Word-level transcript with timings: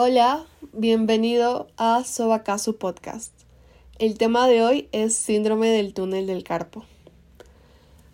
Hola, 0.00 0.46
bienvenido 0.72 1.66
a 1.76 2.04
Sobakasu 2.04 2.76
Podcast. 2.76 3.32
El 3.98 4.16
tema 4.16 4.46
de 4.46 4.62
hoy 4.62 4.88
es 4.92 5.12
síndrome 5.16 5.70
del 5.70 5.92
túnel 5.92 6.28
del 6.28 6.44
carpo. 6.44 6.84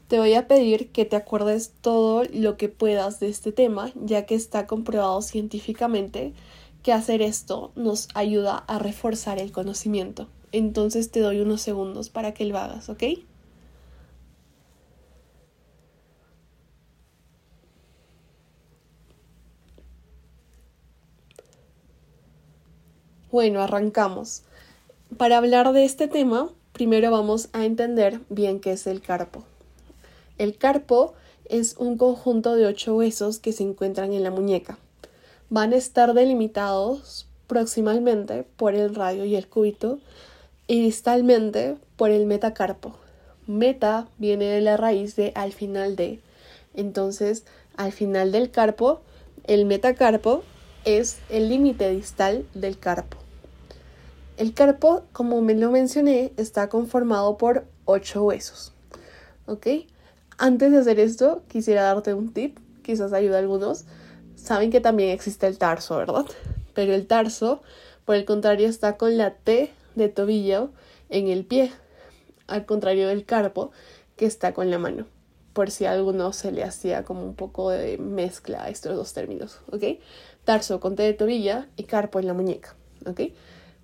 Te 0.08 0.18
voy 0.18 0.32
a 0.32 0.48
pedir 0.48 0.92
que 0.92 1.04
te 1.04 1.16
acuerdes 1.16 1.74
todo 1.82 2.22
lo 2.32 2.56
que 2.56 2.70
puedas 2.70 3.20
de 3.20 3.28
este 3.28 3.52
tema, 3.52 3.92
ya 3.96 4.24
que 4.24 4.34
está 4.34 4.66
comprobado 4.66 5.20
científicamente 5.20 6.32
que 6.82 6.94
hacer 6.94 7.20
esto 7.20 7.70
nos 7.74 8.08
ayuda 8.14 8.64
a 8.66 8.78
reforzar 8.78 9.38
el 9.38 9.52
conocimiento. 9.52 10.26
Entonces 10.52 11.10
te 11.10 11.20
doy 11.20 11.40
unos 11.40 11.60
segundos 11.60 12.08
para 12.08 12.32
que 12.32 12.46
lo 12.46 12.56
hagas, 12.56 12.88
¿ok? 12.88 13.02
Bueno, 23.34 23.60
arrancamos. 23.62 24.42
Para 25.16 25.38
hablar 25.38 25.72
de 25.72 25.84
este 25.84 26.06
tema, 26.06 26.52
primero 26.72 27.10
vamos 27.10 27.48
a 27.52 27.64
entender 27.64 28.20
bien 28.28 28.60
qué 28.60 28.70
es 28.70 28.86
el 28.86 29.00
carpo. 29.00 29.42
El 30.38 30.56
carpo 30.56 31.14
es 31.46 31.74
un 31.76 31.98
conjunto 31.98 32.54
de 32.54 32.66
ocho 32.66 32.94
huesos 32.94 33.40
que 33.40 33.50
se 33.50 33.64
encuentran 33.64 34.12
en 34.12 34.22
la 34.22 34.30
muñeca. 34.30 34.78
Van 35.50 35.72
a 35.72 35.76
estar 35.78 36.14
delimitados 36.14 37.26
proximalmente 37.48 38.44
por 38.56 38.76
el 38.76 38.94
radio 38.94 39.24
y 39.24 39.34
el 39.34 39.48
cúbito 39.48 39.98
y 40.68 40.82
distalmente 40.82 41.76
por 41.96 42.12
el 42.12 42.26
metacarpo. 42.26 42.94
Meta 43.48 44.06
viene 44.16 44.44
de 44.44 44.60
la 44.60 44.76
raíz 44.76 45.16
de 45.16 45.32
al 45.34 45.52
final 45.52 45.96
de. 45.96 46.20
Entonces, 46.72 47.44
al 47.76 47.90
final 47.90 48.30
del 48.30 48.52
carpo, 48.52 49.00
el 49.42 49.64
metacarpo 49.64 50.44
es 50.84 51.18
el 51.30 51.48
límite 51.48 51.90
distal 51.90 52.46
del 52.54 52.78
carpo. 52.78 53.23
El 54.36 54.52
carpo, 54.52 55.04
como 55.12 55.40
me 55.42 55.54
lo 55.54 55.70
mencioné, 55.70 56.32
está 56.36 56.68
conformado 56.68 57.36
por 57.36 57.66
ocho 57.84 58.24
huesos. 58.24 58.72
¿Ok? 59.46 59.66
Antes 60.38 60.72
de 60.72 60.78
hacer 60.78 60.98
esto, 60.98 61.42
quisiera 61.48 61.84
darte 61.84 62.14
un 62.14 62.32
tip, 62.32 62.58
quizás 62.82 63.12
ayude 63.12 63.36
a 63.36 63.38
algunos. 63.38 63.84
Saben 64.34 64.72
que 64.72 64.80
también 64.80 65.10
existe 65.10 65.46
el 65.46 65.58
tarso, 65.58 65.96
¿verdad? 65.96 66.24
Pero 66.74 66.94
el 66.94 67.06
tarso, 67.06 67.62
por 68.04 68.16
el 68.16 68.24
contrario, 68.24 68.68
está 68.68 68.96
con 68.96 69.16
la 69.16 69.34
T 69.34 69.70
de 69.94 70.08
tobillo 70.08 70.70
en 71.10 71.28
el 71.28 71.44
pie, 71.44 71.72
al 72.48 72.66
contrario 72.66 73.06
del 73.06 73.24
carpo, 73.24 73.70
que 74.16 74.26
está 74.26 74.52
con 74.52 74.68
la 74.68 74.78
mano. 74.78 75.06
Por 75.52 75.70
si 75.70 75.84
a 75.84 75.92
alguno 75.92 76.32
se 76.32 76.50
le 76.50 76.64
hacía 76.64 77.04
como 77.04 77.22
un 77.24 77.36
poco 77.36 77.70
de 77.70 77.98
mezcla 77.98 78.64
a 78.64 78.68
estos 78.68 78.96
dos 78.96 79.12
términos, 79.12 79.60
¿ok? 79.70 80.00
Tarso 80.44 80.80
con 80.80 80.96
T 80.96 81.04
de 81.04 81.14
tobilla 81.14 81.68
y 81.76 81.84
carpo 81.84 82.18
en 82.18 82.26
la 82.26 82.34
muñeca, 82.34 82.74
¿ok? 83.06 83.20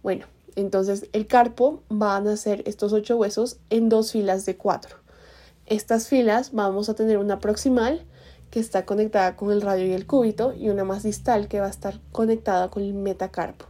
Bueno, 0.02 0.26
entonces 0.56 1.08
el 1.12 1.26
carpo 1.26 1.82
van 1.88 2.28
a 2.28 2.36
ser 2.36 2.62
estos 2.66 2.92
ocho 2.92 3.16
huesos 3.16 3.58
en 3.70 3.88
dos 3.88 4.12
filas 4.12 4.46
de 4.46 4.56
cuatro. 4.56 4.96
Estas 5.66 6.08
filas 6.08 6.52
vamos 6.52 6.88
a 6.88 6.94
tener 6.94 7.18
una 7.18 7.38
proximal 7.38 8.04
que 8.50 8.60
está 8.60 8.84
conectada 8.84 9.36
con 9.36 9.52
el 9.52 9.62
radio 9.62 9.86
y 9.86 9.92
el 9.92 10.06
cúbito 10.06 10.52
y 10.52 10.68
una 10.68 10.84
más 10.84 11.02
distal 11.02 11.48
que 11.48 11.60
va 11.60 11.66
a 11.66 11.70
estar 11.70 12.00
conectada 12.12 12.68
con 12.68 12.82
el 12.82 12.94
metacarpo. 12.94 13.66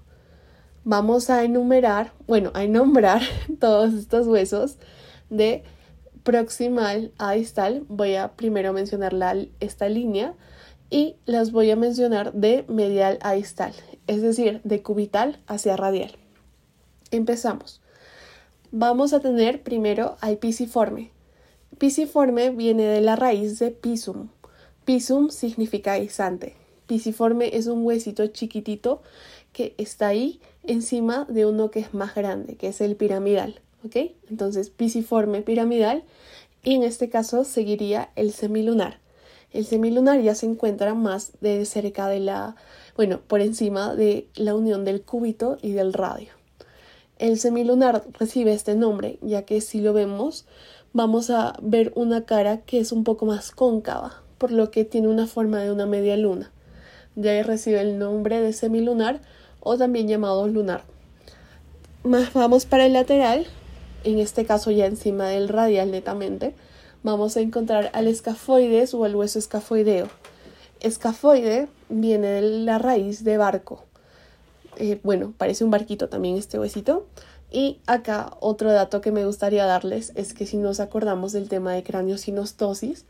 Vamos 0.84 1.28
a 1.28 1.44
enumerar, 1.44 2.12
bueno, 2.26 2.50
a 2.54 2.66
nombrar 2.66 3.20
todos 3.60 3.92
estos 3.92 4.26
huesos 4.26 4.76
de 5.28 5.62
proximal 6.22 7.12
a 7.18 7.32
distal. 7.32 7.84
Voy 7.88 8.14
a 8.14 8.32
primero 8.32 8.72
mencionar 8.72 9.14
esta 9.60 9.88
línea 9.88 10.34
y 10.88 11.16
las 11.26 11.52
voy 11.52 11.70
a 11.70 11.76
mencionar 11.76 12.32
de 12.32 12.64
medial 12.68 13.18
a 13.22 13.32
distal, 13.32 13.72
es 14.06 14.22
decir, 14.22 14.60
de 14.64 14.82
cubital 14.82 15.40
hacia 15.46 15.76
radial. 15.76 16.19
Empezamos. 17.10 17.80
Vamos 18.70 19.12
a 19.12 19.20
tener 19.20 19.62
primero 19.62 20.16
al 20.20 20.38
pisiforme. 20.38 21.10
Pisiforme 21.78 22.50
viene 22.50 22.84
de 22.84 23.00
la 23.00 23.16
raíz 23.16 23.58
de 23.58 23.72
pisum. 23.72 24.28
Pisum 24.84 25.30
significa 25.30 25.96
guisante. 25.96 26.54
Pisiforme 26.86 27.56
es 27.56 27.66
un 27.66 27.84
huesito 27.84 28.28
chiquitito 28.28 29.02
que 29.52 29.74
está 29.76 30.06
ahí 30.08 30.40
encima 30.62 31.24
de 31.28 31.46
uno 31.46 31.72
que 31.72 31.80
es 31.80 31.94
más 31.94 32.14
grande, 32.14 32.54
que 32.54 32.68
es 32.68 32.80
el 32.80 32.94
piramidal. 32.94 33.60
¿Ok? 33.84 33.96
Entonces, 34.28 34.70
pisiforme 34.70 35.42
piramidal 35.42 36.04
y 36.62 36.74
en 36.74 36.84
este 36.84 37.08
caso 37.08 37.42
seguiría 37.42 38.10
el 38.14 38.32
semilunar. 38.32 39.00
El 39.52 39.64
semilunar 39.64 40.20
ya 40.20 40.36
se 40.36 40.46
encuentra 40.46 40.94
más 40.94 41.32
de 41.40 41.64
cerca 41.64 42.06
de 42.06 42.20
la, 42.20 42.54
bueno, 42.96 43.20
por 43.26 43.40
encima 43.40 43.96
de 43.96 44.28
la 44.36 44.54
unión 44.54 44.84
del 44.84 45.02
cúbito 45.02 45.58
y 45.60 45.72
del 45.72 45.92
radio. 45.92 46.39
El 47.20 47.38
semilunar 47.38 48.02
recibe 48.18 48.54
este 48.54 48.74
nombre, 48.74 49.18
ya 49.20 49.42
que 49.42 49.60
si 49.60 49.82
lo 49.82 49.92
vemos, 49.92 50.46
vamos 50.94 51.28
a 51.28 51.52
ver 51.60 51.92
una 51.94 52.24
cara 52.24 52.62
que 52.62 52.80
es 52.80 52.92
un 52.92 53.04
poco 53.04 53.26
más 53.26 53.50
cóncava, 53.50 54.22
por 54.38 54.52
lo 54.52 54.70
que 54.70 54.86
tiene 54.86 55.06
una 55.06 55.26
forma 55.26 55.58
de 55.58 55.70
una 55.70 55.84
media 55.84 56.16
luna. 56.16 56.50
De 57.16 57.28
ahí 57.28 57.42
recibe 57.42 57.82
el 57.82 57.98
nombre 57.98 58.40
de 58.40 58.54
semilunar 58.54 59.20
o 59.60 59.76
también 59.76 60.08
llamado 60.08 60.48
lunar. 60.48 60.82
Más 62.04 62.32
vamos 62.32 62.64
para 62.64 62.86
el 62.86 62.94
lateral, 62.94 63.46
en 64.04 64.18
este 64.18 64.46
caso 64.46 64.70
ya 64.70 64.86
encima 64.86 65.28
del 65.28 65.50
radial 65.50 65.90
netamente, 65.90 66.54
vamos 67.02 67.36
a 67.36 67.42
encontrar 67.42 67.90
al 67.92 68.06
escafoides 68.06 68.94
o 68.94 69.04
al 69.04 69.14
hueso 69.14 69.38
escafoideo. 69.38 70.08
Escafoide 70.80 71.68
viene 71.90 72.28
de 72.28 72.40
la 72.40 72.78
raíz 72.78 73.24
de 73.24 73.36
barco 73.36 73.89
eh, 74.80 75.00
bueno, 75.02 75.34
parece 75.36 75.62
un 75.62 75.70
barquito 75.70 76.08
también 76.08 76.36
este 76.36 76.58
huesito. 76.58 77.06
Y 77.52 77.80
acá 77.86 78.36
otro 78.40 78.72
dato 78.72 79.00
que 79.00 79.12
me 79.12 79.26
gustaría 79.26 79.66
darles 79.66 80.12
es 80.14 80.34
que 80.34 80.46
si 80.46 80.56
nos 80.56 80.80
acordamos 80.80 81.32
del 81.32 81.48
tema 81.48 81.72
de 81.72 81.82
cráneo-sinostosis, 81.82 83.04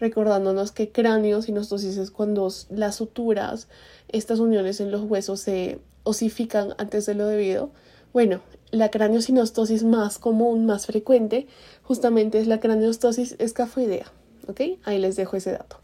recordándonos 0.00 0.72
que 0.72 0.90
cráneo-sinostosis 0.90 1.98
es 1.98 2.10
cuando 2.10 2.50
las 2.70 2.96
suturas, 2.96 3.68
estas 4.08 4.40
uniones 4.40 4.80
en 4.80 4.90
los 4.90 5.02
huesos 5.02 5.40
se 5.40 5.80
osifican 6.02 6.74
antes 6.78 7.06
de 7.06 7.14
lo 7.14 7.26
debido. 7.26 7.70
Bueno, 8.12 8.40
la 8.70 8.90
cráneo-sinostosis 8.90 9.84
más 9.84 10.18
común, 10.18 10.66
más 10.66 10.86
frecuente, 10.86 11.46
justamente 11.82 12.38
es 12.40 12.46
la 12.46 12.60
craneostosis 12.60 13.36
escafoidea. 13.38 14.06
¿Ok? 14.48 14.60
Ahí 14.84 14.98
les 14.98 15.16
dejo 15.16 15.36
ese 15.36 15.52
dato. 15.52 15.78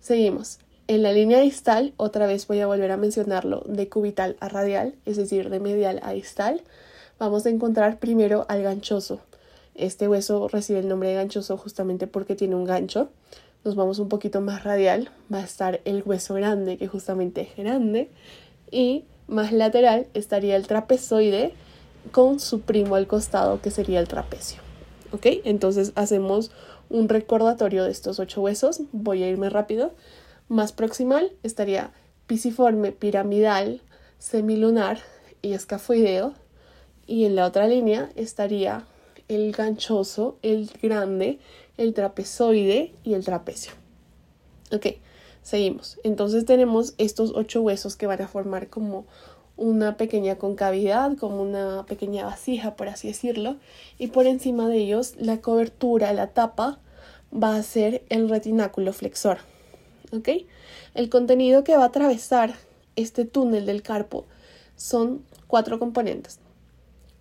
Seguimos. 0.00 0.58
En 0.86 1.02
la 1.02 1.12
línea 1.12 1.40
distal, 1.40 1.94
otra 1.96 2.26
vez 2.26 2.46
voy 2.46 2.60
a 2.60 2.66
volver 2.66 2.90
a 2.90 2.98
mencionarlo, 2.98 3.62
de 3.66 3.88
cubital 3.88 4.36
a 4.40 4.50
radial, 4.50 4.94
es 5.06 5.16
decir, 5.16 5.48
de 5.48 5.58
medial 5.58 5.98
a 6.02 6.12
distal, 6.12 6.60
vamos 7.18 7.46
a 7.46 7.50
encontrar 7.50 7.98
primero 7.98 8.44
al 8.48 8.62
ganchoso. 8.62 9.20
Este 9.74 10.08
hueso 10.08 10.46
recibe 10.48 10.80
el 10.80 10.88
nombre 10.88 11.08
de 11.08 11.14
ganchoso 11.14 11.56
justamente 11.56 12.06
porque 12.06 12.34
tiene 12.34 12.54
un 12.54 12.66
gancho. 12.66 13.08
Nos 13.64 13.76
vamos 13.76 13.98
un 13.98 14.10
poquito 14.10 14.42
más 14.42 14.62
radial, 14.62 15.08
va 15.32 15.38
a 15.38 15.44
estar 15.44 15.80
el 15.86 16.02
hueso 16.04 16.34
grande, 16.34 16.76
que 16.76 16.86
justamente 16.86 17.40
es 17.40 17.56
grande, 17.56 18.10
y 18.70 19.04
más 19.26 19.52
lateral 19.52 20.06
estaría 20.12 20.54
el 20.54 20.66
trapezoide 20.66 21.54
con 22.12 22.40
su 22.40 22.60
primo 22.60 22.96
al 22.96 23.06
costado, 23.06 23.62
que 23.62 23.70
sería 23.70 24.00
el 24.00 24.08
trapecio. 24.08 24.60
¿Ok? 25.12 25.26
Entonces 25.44 25.92
hacemos 25.94 26.50
un 26.90 27.08
recordatorio 27.08 27.84
de 27.84 27.90
estos 27.90 28.18
ocho 28.18 28.42
huesos. 28.42 28.82
Voy 28.92 29.22
a 29.22 29.28
irme 29.28 29.48
rápido. 29.48 29.92
Más 30.48 30.72
proximal 30.72 31.32
estaría 31.42 31.92
pisiforme 32.26 32.92
piramidal, 32.92 33.80
semilunar 34.18 34.98
y 35.42 35.52
escafoideo. 35.52 36.34
Y 37.06 37.24
en 37.24 37.36
la 37.36 37.46
otra 37.46 37.66
línea 37.68 38.10
estaría 38.16 38.86
el 39.28 39.52
ganchoso, 39.52 40.38
el 40.42 40.70
grande, 40.82 41.38
el 41.76 41.94
trapezoide 41.94 42.92
y 43.04 43.14
el 43.14 43.24
trapecio. 43.24 43.72
Ok, 44.72 44.86
seguimos. 45.42 45.98
Entonces 46.04 46.44
tenemos 46.44 46.94
estos 46.98 47.32
ocho 47.34 47.62
huesos 47.62 47.96
que 47.96 48.06
van 48.06 48.22
a 48.22 48.28
formar 48.28 48.68
como 48.68 49.06
una 49.56 49.96
pequeña 49.96 50.36
concavidad, 50.36 51.16
como 51.16 51.42
una 51.42 51.84
pequeña 51.86 52.24
vasija, 52.24 52.74
por 52.76 52.88
así 52.88 53.08
decirlo, 53.08 53.56
y 53.98 54.08
por 54.08 54.26
encima 54.26 54.68
de 54.68 54.78
ellos 54.78 55.14
la 55.16 55.40
cobertura, 55.40 56.12
la 56.12 56.28
tapa, 56.28 56.80
va 57.32 57.56
a 57.56 57.62
ser 57.62 58.04
el 58.08 58.28
retináculo 58.28 58.92
flexor. 58.92 59.38
¿Ok? 60.12 60.28
El 60.94 61.08
contenido 61.08 61.64
que 61.64 61.76
va 61.76 61.84
a 61.84 61.86
atravesar 61.86 62.54
este 62.96 63.24
túnel 63.24 63.66
del 63.66 63.82
carpo 63.82 64.26
son 64.76 65.24
cuatro 65.46 65.78
componentes. 65.78 66.38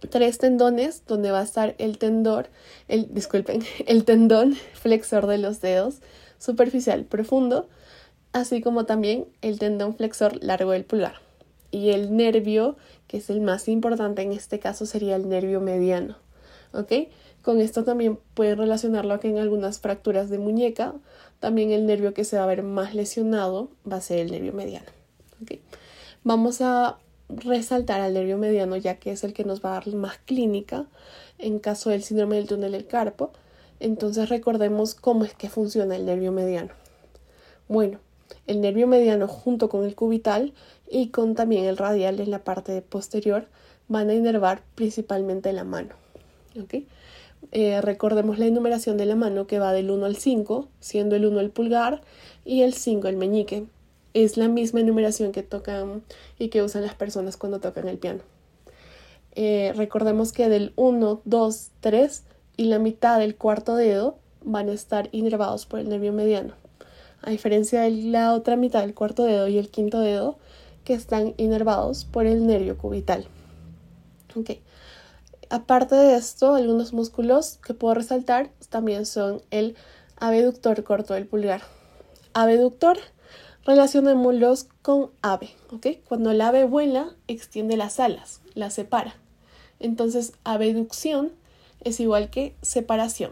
Tres 0.10 0.38
tendones 0.38 1.04
donde 1.08 1.32
va 1.32 1.40
a 1.40 1.44
estar 1.44 1.76
el 1.78 1.98
tendor, 1.98 2.50
el, 2.88 3.14
disculpen, 3.14 3.64
el 3.88 4.06
tendón 4.06 4.56
flexor 4.74 5.28
de 5.28 5.38
los 5.38 5.62
dedos 5.62 6.02
superficial 6.40 7.06
profundo, 7.06 7.70
así 8.34 8.62
como 8.62 8.86
también 8.86 9.28
el 9.42 9.60
tendón 9.60 9.96
flexor 9.96 10.44
largo 10.44 10.72
del 10.72 10.84
pulgar. 10.84 11.22
Y 11.72 11.92
el 11.92 12.16
nervio, 12.16 12.76
que 13.08 13.18
es 13.18 13.30
el 13.30 13.42
más 13.42 13.68
importante 13.68 14.22
en 14.22 14.32
este 14.32 14.60
caso, 14.60 14.86
sería 14.86 15.16
el 15.16 15.30
nervio 15.30 15.60
mediano. 15.62 16.18
¿Ok? 16.74 16.92
Con 17.42 17.60
esto 17.60 17.84
también 17.84 18.20
pueden 18.34 18.58
relacionarlo 18.58 19.14
a 19.14 19.20
que 19.20 19.30
en 19.30 19.38
algunas 19.38 19.80
fracturas 19.80 20.30
de 20.30 20.40
muñeca, 20.40 20.94
también 21.40 21.72
el 21.72 21.86
nervio 21.86 22.14
que 22.14 22.24
se 22.24 22.38
va 22.38 22.44
a 22.44 22.48
ver 22.48 22.64
más 22.64 22.96
lesionado 22.96 23.70
va 23.90 23.98
a 23.98 24.02
ser 24.02 24.20
el 24.20 24.32
nervio 24.32 24.54
mediano. 24.54 24.88
Vamos 26.24 26.62
a 26.62 26.98
resaltar 27.28 28.00
al 28.00 28.14
nervio 28.14 28.38
mediano 28.38 28.78
ya 28.78 28.96
que 28.96 29.12
es 29.12 29.24
el 29.24 29.34
que 29.34 29.44
nos 29.44 29.64
va 29.64 29.72
a 29.72 29.74
dar 29.74 29.94
más 29.94 30.18
clínica 30.20 30.86
en 31.38 31.60
caso 31.60 31.90
del 31.90 32.04
síndrome 32.04 32.38
del 32.38 32.48
túnel 32.48 32.72
del 32.72 32.88
carpo. 32.88 33.32
Entonces 33.80 34.30
recordemos 34.30 34.96
cómo 34.96 35.26
es 35.26 35.34
que 35.34 35.50
funciona 35.50 35.98
el 35.98 36.06
nervio 36.06 36.32
mediano. 36.32 36.70
Bueno, 37.68 38.00
el 38.48 38.62
nervio 38.62 38.88
mediano 38.88 39.28
junto 39.28 39.68
con 39.68 39.84
el 39.84 39.96
cubital 39.96 40.54
y 40.90 41.10
con 41.10 41.36
también 41.36 41.66
el 41.66 41.78
radial 41.78 42.20
en 42.20 42.32
la 42.32 42.44
parte 42.44 42.82
posterior 42.82 43.48
van 43.90 44.10
a 44.10 44.14
inervar 44.14 44.64
principalmente 44.76 45.52
la 45.52 45.66
mano. 45.66 46.03
Eh, 47.52 47.82
recordemos 47.82 48.40
la 48.40 48.46
enumeración 48.46 48.98
de 48.98 49.06
la 49.06 49.16
mano 49.16 49.48
que 49.48 49.60
va 49.60 49.74
del 49.74 49.92
1 49.92 50.06
al 50.06 50.16
5, 50.16 50.68
siendo 50.80 51.16
el 51.16 51.26
1 51.26 51.40
el 51.40 51.50
pulgar 51.50 52.02
y 52.46 52.62
el 52.62 52.74
5 52.74 53.08
el 53.08 53.18
meñique. 53.18 53.66
Es 54.14 54.38
la 54.38 54.48
misma 54.48 54.80
enumeración 54.80 55.32
que 55.32 55.44
tocan 55.44 56.04
y 56.38 56.50
que 56.50 56.62
usan 56.62 56.84
las 56.84 56.96
personas 56.96 57.38
cuando 57.38 57.60
tocan 57.60 57.88
el 57.88 57.98
piano. 57.98 58.22
Eh, 59.36 59.74
recordemos 59.76 60.32
que 60.32 60.48
del 60.50 60.74
1, 60.76 61.22
2, 61.26 61.72
3 61.80 62.24
y 62.56 62.66
la 62.66 62.80
mitad 62.80 63.20
del 63.20 63.36
cuarto 63.36 63.76
dedo 63.76 64.18
van 64.44 64.70
a 64.70 64.74
estar 64.74 65.10
inervados 65.12 65.66
por 65.66 65.80
el 65.80 65.90
nervio 65.90 66.14
mediano. 66.14 66.54
A 67.22 67.32
diferencia 67.32 67.82
de 67.82 67.92
la 67.92 68.34
otra 68.34 68.56
mitad 68.58 68.82
del 68.82 68.94
cuarto 68.94 69.24
dedo 69.24 69.48
y 69.48 69.58
el 69.58 69.70
quinto 69.70 70.02
dedo, 70.02 70.38
que 70.84 70.94
están 70.94 71.34
inervados 71.38 72.06
por 72.06 72.26
el 72.26 72.46
nervio 72.46 72.78
cubital. 72.78 73.26
Okay. 74.36 74.62
Aparte 75.54 75.94
de 75.94 76.16
esto, 76.16 76.56
algunos 76.56 76.94
músculos 76.94 77.60
que 77.64 77.76
puedo 77.76 77.94
resaltar 77.94 78.50
también 78.70 79.06
son 79.06 79.44
el 79.52 79.76
abductor 80.18 80.84
corto 80.84 81.14
del 81.14 81.28
pulgar. 81.28 81.62
Abductor, 82.34 82.98
relacionémoslos 83.64 84.66
con 84.82 85.12
ave. 85.22 85.52
¿okay? 85.72 86.02
Cuando 86.10 86.32
el 86.32 86.42
ave 86.42 86.64
vuela, 86.64 87.14
extiende 87.28 87.78
las 87.78 88.00
alas, 88.00 88.42
las 88.56 88.74
separa. 88.74 89.16
Entonces, 89.80 90.34
abducción 90.44 91.32
es 91.84 92.00
igual 92.00 92.32
que 92.32 92.56
separación. 92.64 93.32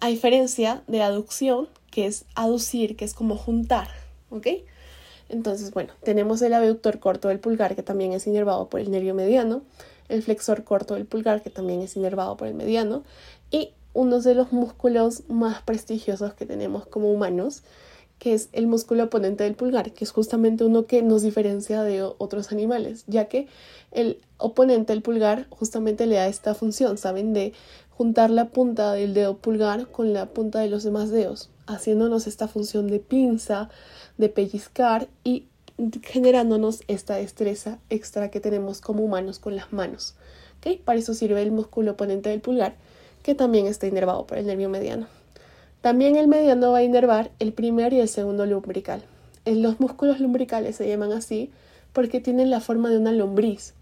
A 0.00 0.08
diferencia 0.08 0.82
de 0.88 1.00
aducción, 1.00 1.70
que 1.90 2.04
es 2.04 2.26
aducir, 2.34 2.96
que 2.96 3.06
es 3.06 3.14
como 3.14 3.38
juntar, 3.38 3.88
¿ok? 4.28 4.46
Entonces, 5.30 5.70
bueno, 5.70 5.94
tenemos 6.04 6.42
el 6.42 6.52
abductor 6.52 7.00
corto 7.00 7.28
del 7.28 7.40
pulgar, 7.40 7.76
que 7.76 7.82
también 7.82 8.12
es 8.12 8.26
inervado 8.26 8.68
por 8.68 8.80
el 8.80 8.90
nervio 8.90 9.14
mediano, 9.14 9.62
el 10.10 10.22
flexor 10.22 10.64
corto 10.64 10.94
del 10.94 11.06
pulgar, 11.06 11.42
que 11.42 11.50
también 11.50 11.80
es 11.80 11.96
inervado 11.96 12.36
por 12.36 12.48
el 12.48 12.54
mediano, 12.54 13.04
y 13.50 13.70
uno 13.92 14.20
de 14.20 14.34
los 14.34 14.52
músculos 14.52 15.22
más 15.28 15.62
prestigiosos 15.62 16.34
que 16.34 16.46
tenemos 16.46 16.86
como 16.86 17.12
humanos, 17.12 17.62
que 18.18 18.34
es 18.34 18.50
el 18.52 18.66
músculo 18.66 19.04
oponente 19.04 19.44
del 19.44 19.54
pulgar, 19.54 19.92
que 19.92 20.04
es 20.04 20.10
justamente 20.10 20.64
uno 20.64 20.84
que 20.84 21.02
nos 21.02 21.22
diferencia 21.22 21.82
de 21.82 22.02
otros 22.02 22.52
animales, 22.52 23.04
ya 23.06 23.24
que 23.24 23.48
el 23.92 24.20
oponente 24.36 24.92
del 24.92 25.02
pulgar 25.02 25.46
justamente 25.48 26.06
le 26.06 26.16
da 26.16 26.28
esta 26.28 26.54
función, 26.54 26.98
¿saben? 26.98 27.32
De 27.32 27.54
juntar 27.90 28.30
la 28.30 28.50
punta 28.50 28.92
del 28.92 29.14
dedo 29.14 29.38
pulgar 29.38 29.88
con 29.88 30.12
la 30.12 30.26
punta 30.26 30.60
de 30.60 30.68
los 30.68 30.84
demás 30.84 31.10
dedos, 31.10 31.50
haciéndonos 31.66 32.26
esta 32.26 32.46
función 32.46 32.88
de 32.88 32.98
pinza, 32.98 33.70
de 34.18 34.28
pellizcar 34.28 35.08
y 35.24 35.46
generándonos 36.02 36.82
esta 36.88 37.16
destreza 37.16 37.78
extra 37.88 38.30
que 38.30 38.40
tenemos 38.40 38.80
como 38.80 39.04
humanos 39.04 39.38
con 39.38 39.56
las 39.56 39.72
manos. 39.72 40.14
¿Okay? 40.58 40.78
Para 40.78 40.98
eso 40.98 41.14
sirve 41.14 41.42
el 41.42 41.52
músculo 41.52 41.92
oponente 41.92 42.28
del 42.28 42.40
pulgar, 42.40 42.74
que 43.22 43.34
también 43.34 43.66
está 43.66 43.86
inervado 43.86 44.26
por 44.26 44.38
el 44.38 44.46
nervio 44.46 44.68
mediano. 44.68 45.06
También 45.80 46.16
el 46.16 46.28
mediano 46.28 46.72
va 46.72 46.78
a 46.78 46.82
inervar 46.82 47.30
el 47.38 47.52
primer 47.52 47.92
y 47.92 48.00
el 48.00 48.08
segundo 48.08 48.44
lumbrical. 48.44 49.02
Los 49.46 49.80
músculos 49.80 50.20
lumbricales 50.20 50.76
se 50.76 50.86
llaman 50.86 51.12
así 51.12 51.50
porque 51.92 52.20
tienen 52.20 52.50
la 52.50 52.60
forma 52.60 52.90
de 52.90 52.98
una 52.98 53.12
lombriz. 53.12 53.74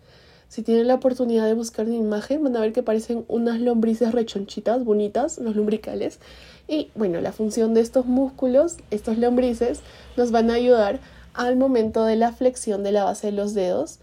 Si 0.49 0.63
tienen 0.63 0.87
la 0.87 0.95
oportunidad 0.95 1.47
de 1.47 1.55
buscar 1.55 1.87
una 1.87 1.97
imagen, 1.97 2.43
van 2.43 2.57
a 2.57 2.61
ver 2.61 2.73
que 2.73 2.83
parecen 2.83 3.25
unas 3.29 3.61
lombrices 3.61 4.13
rechonchitas, 4.13 4.85
bonitas, 4.85 5.39
los 5.39 5.57
lumbricales. 5.57 6.21
Y 6.69 6.91
bueno, 6.95 7.21
la 7.21 7.33
función 7.33 7.75
de 7.75 7.81
estos 7.81 8.07
músculos, 8.07 8.77
estos 8.91 9.19
lombrices, 9.19 9.81
nos 10.17 10.31
van 10.31 10.51
a 10.51 10.55
ayudar 10.55 11.01
al 11.35 11.57
momento 11.57 12.05
de 12.05 12.17
la 12.17 12.33
flexión 12.33 12.83
de 12.83 12.93
la 12.93 13.05
base 13.05 13.29
de 13.29 13.33
los 13.33 13.55
dedos 13.55 13.99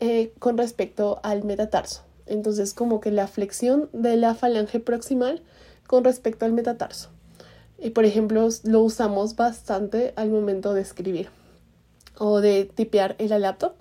eh, 0.00 0.32
con 0.38 0.56
respecto 0.56 1.20
al 1.22 1.44
metatarso. 1.44 2.02
Entonces, 2.26 2.74
como 2.74 3.00
que 3.00 3.10
la 3.10 3.26
flexión 3.26 3.88
de 3.92 4.16
la 4.16 4.34
falange 4.34 4.80
proximal 4.80 5.42
con 5.86 6.04
respecto 6.04 6.44
al 6.44 6.52
metatarso. 6.52 7.10
Y 7.78 7.90
por 7.90 8.04
ejemplo, 8.04 8.48
lo 8.64 8.80
usamos 8.82 9.36
bastante 9.36 10.12
al 10.16 10.30
momento 10.30 10.74
de 10.74 10.82
escribir 10.82 11.30
o 12.18 12.40
de 12.40 12.66
tipear 12.66 13.16
en 13.18 13.30
la. 13.30 13.74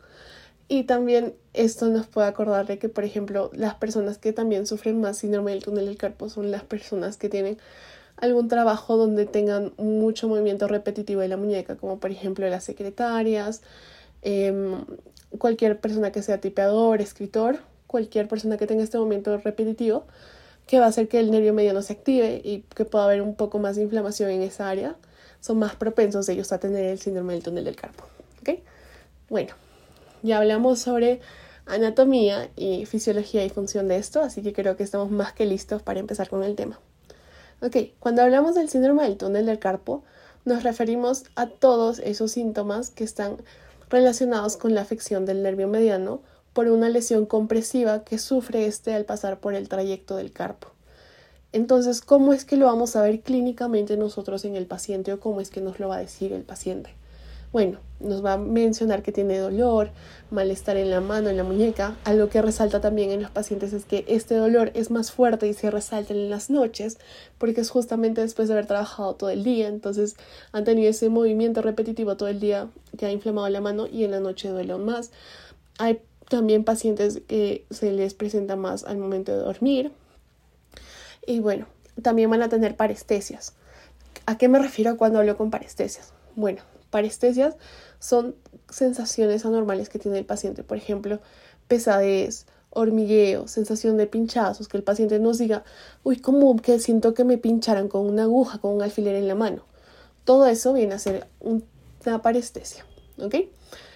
Y 0.67 0.83
también 0.83 1.35
esto 1.53 1.87
nos 1.89 2.07
puede 2.07 2.27
acordar 2.27 2.65
de 2.65 2.79
que, 2.79 2.89
por 2.89 3.03
ejemplo, 3.03 3.51
las 3.53 3.75
personas 3.75 4.17
que 4.17 4.33
también 4.33 4.65
sufren 4.65 5.01
más 5.01 5.17
síndrome 5.17 5.51
del 5.51 5.63
túnel 5.63 5.85
del 5.85 5.97
carpo 5.97 6.29
son 6.29 6.49
las 6.49 6.63
personas 6.63 7.17
que 7.17 7.27
tienen 7.27 7.57
algún 8.21 8.47
trabajo 8.47 8.97
donde 8.97 9.25
tengan 9.25 9.73
mucho 9.77 10.27
movimiento 10.27 10.67
repetitivo 10.67 11.21
de 11.21 11.27
la 11.27 11.37
muñeca, 11.37 11.77
como 11.77 11.99
por 11.99 12.11
ejemplo 12.11 12.47
las 12.49 12.63
secretarias, 12.63 13.61
em, 14.21 14.85
cualquier 15.37 15.79
persona 15.79 16.11
que 16.11 16.21
sea 16.21 16.41
tipeador, 16.41 17.01
escritor, 17.01 17.59
cualquier 17.87 18.27
persona 18.27 18.57
que 18.57 18.67
tenga 18.67 18.83
este 18.83 18.97
movimiento 18.97 19.37
repetitivo 19.37 20.05
que 20.67 20.79
va 20.79 20.85
a 20.85 20.89
hacer 20.89 21.07
que 21.07 21.19
el 21.19 21.31
nervio 21.31 21.51
mediano 21.51 21.81
se 21.81 21.93
active 21.93 22.41
y 22.43 22.63
que 22.75 22.85
pueda 22.85 23.05
haber 23.05 23.23
un 23.23 23.33
poco 23.33 23.57
más 23.57 23.75
de 23.75 23.81
inflamación 23.81 24.29
en 24.29 24.43
esa 24.43 24.69
área, 24.69 24.95
son 25.39 25.57
más 25.57 25.75
propensos 25.75 26.29
ellos 26.29 26.51
a 26.51 26.59
tener 26.59 26.85
el 26.85 26.99
síndrome 26.99 27.33
del 27.33 27.41
túnel 27.41 27.65
del 27.65 27.75
carpo. 27.75 28.03
¿okay? 28.39 28.61
Bueno, 29.29 29.55
ya 30.21 30.37
hablamos 30.37 30.77
sobre 30.77 31.21
anatomía 31.65 32.51
y 32.55 32.85
fisiología 32.85 33.43
y 33.43 33.49
función 33.49 33.87
de 33.87 33.97
esto, 33.97 34.21
así 34.21 34.43
que 34.43 34.53
creo 34.53 34.77
que 34.77 34.83
estamos 34.83 35.09
más 35.09 35.33
que 35.33 35.47
listos 35.47 35.81
para 35.81 35.99
empezar 35.99 36.29
con 36.29 36.43
el 36.43 36.55
tema. 36.55 36.79
Ok, 37.61 37.75
cuando 37.99 38.21
hablamos 38.21 38.55
del 38.55 38.69
síndrome 38.69 39.03
del 39.03 39.17
túnel 39.17 39.45
del 39.45 39.59
carpo, 39.59 40.03
nos 40.45 40.63
referimos 40.63 41.25
a 41.35 41.47
todos 41.47 41.99
esos 41.99 42.31
síntomas 42.31 42.89
que 42.89 43.03
están 43.03 43.35
relacionados 43.89 44.55
con 44.55 44.73
la 44.73 44.81
afección 44.81 45.25
del 45.25 45.43
nervio 45.43 45.67
mediano 45.67 46.21
por 46.53 46.67
una 46.67 46.87
lesión 46.87 47.25
compresiva 47.25 48.05
que 48.05 48.17
sufre 48.17 48.65
este 48.65 48.93
al 48.93 49.03
pasar 49.03 49.41
por 49.41 49.55
el 49.55 49.67
trayecto 49.67 50.15
del 50.15 50.31
carpo. 50.31 50.69
Entonces, 51.51 51.99
¿cómo 52.01 52.31
es 52.31 52.45
que 52.45 52.55
lo 52.55 52.67
vamos 52.67 52.95
a 52.95 53.01
ver 53.01 53.19
clínicamente 53.21 53.97
nosotros 53.97 54.45
en 54.45 54.55
el 54.55 54.65
paciente 54.65 55.11
o 55.11 55.19
cómo 55.19 55.41
es 55.41 55.49
que 55.49 55.59
nos 55.59 55.79
lo 55.79 55.89
va 55.89 55.97
a 55.97 55.99
decir 55.99 56.31
el 56.31 56.43
paciente? 56.43 56.91
Bueno, 57.51 57.79
nos 57.99 58.23
va 58.23 58.33
a 58.33 58.37
mencionar 58.37 59.01
que 59.01 59.11
tiene 59.11 59.39
dolor, 59.39 59.89
malestar 60.29 60.77
en 60.77 60.89
la 60.91 61.01
mano, 61.01 61.29
en 61.29 61.37
la 61.37 61.43
muñeca. 61.43 61.97
Algo 62.03 62.29
que 62.29 62.41
resalta 62.41 62.79
también 62.79 63.11
en 63.11 63.23
los 63.23 63.31
pacientes 63.31 63.73
es 63.73 63.85
que 63.85 64.05
este 64.07 64.35
dolor 64.35 64.71
es 64.75 64.91
más 64.91 65.11
fuerte 65.11 65.47
y 65.47 65.53
se 65.53 65.71
resalta 65.71 66.13
en 66.13 66.29
las 66.29 66.49
noches 66.49 66.97
porque 67.37 67.61
es 67.61 67.69
justamente 67.69 68.21
después 68.21 68.47
de 68.47 68.53
haber 68.53 68.67
trabajado 68.67 69.15
todo 69.15 69.29
el 69.31 69.43
día. 69.43 69.67
Entonces 69.67 70.15
han 70.51 70.63
tenido 70.63 70.89
ese 70.89 71.09
movimiento 71.09 71.61
repetitivo 71.61 72.15
todo 72.17 72.29
el 72.29 72.39
día 72.39 72.69
que 72.97 73.07
ha 73.07 73.11
inflamado 73.11 73.49
la 73.49 73.61
mano 73.61 73.87
y 73.87 74.03
en 74.03 74.11
la 74.11 74.19
noche 74.19 74.49
duele 74.49 74.77
más. 74.77 75.11
Hay 75.79 76.01
también 76.29 76.63
pacientes 76.63 77.21
que 77.27 77.65
se 77.71 77.91
les 77.91 78.13
presenta 78.13 78.55
más 78.55 78.83
al 78.83 78.97
momento 78.97 79.31
de 79.31 79.39
dormir. 79.39 79.91
Y 81.25 81.39
bueno, 81.39 81.65
también 82.01 82.29
van 82.29 82.43
a 82.43 82.49
tener 82.49 82.75
parestesias. 82.75 83.53
¿A 84.27 84.37
qué 84.37 84.47
me 84.47 84.59
refiero 84.59 84.95
cuando 84.97 85.19
hablo 85.19 85.35
con 85.35 85.49
parestesias? 85.49 86.13
Bueno, 86.35 86.61
parestesias 86.89 87.55
son 87.99 88.35
sensaciones 88.69 89.45
anormales 89.45 89.89
que 89.89 89.99
tiene 89.99 90.17
el 90.17 90.25
paciente. 90.25 90.63
Por 90.63 90.77
ejemplo, 90.77 91.19
pesadez, 91.67 92.45
hormigueo, 92.71 93.47
sensación 93.47 93.97
de 93.97 94.07
pinchazos, 94.07 94.67
que 94.67 94.77
el 94.77 94.83
paciente 94.83 95.19
nos 95.19 95.37
diga, 95.37 95.63
uy, 96.03 96.17
como 96.17 96.55
que 96.57 96.79
siento 96.79 97.13
que 97.13 97.23
me 97.23 97.37
pincharan 97.37 97.87
con 97.87 98.05
una 98.05 98.23
aguja, 98.23 98.59
con 98.59 98.73
un 98.75 98.81
alfiler 98.81 99.15
en 99.15 99.27
la 99.27 99.35
mano. 99.35 99.63
Todo 100.23 100.47
eso 100.47 100.73
viene 100.73 100.93
a 100.93 100.99
ser 100.99 101.27
una 101.39 102.21
parestesia, 102.21 102.85
¿ok? 103.17 103.35